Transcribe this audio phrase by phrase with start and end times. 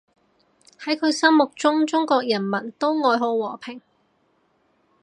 [0.79, 3.79] 喺佢心目中，中國人民都愛好和平